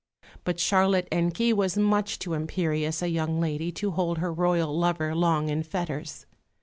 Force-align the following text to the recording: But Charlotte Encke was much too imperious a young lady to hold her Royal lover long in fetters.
But 0.43 0.59
Charlotte 0.59 1.07
Encke 1.11 1.53
was 1.53 1.77
much 1.77 2.17
too 2.17 2.33
imperious 2.33 3.03
a 3.03 3.07
young 3.09 3.39
lady 3.39 3.71
to 3.73 3.91
hold 3.91 4.17
her 4.17 4.33
Royal 4.33 4.75
lover 4.75 5.13
long 5.13 5.47
in 5.49 5.61
fetters. 5.61 6.25